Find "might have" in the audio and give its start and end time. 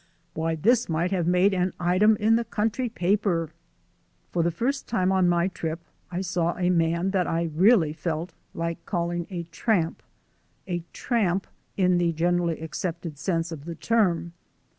0.89-1.27